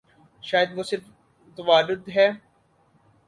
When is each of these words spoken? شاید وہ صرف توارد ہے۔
شاید 0.41 0.69
وہ 0.77 0.83
صرف 0.83 1.05
توارد 1.57 2.03
ہے۔ 2.15 2.27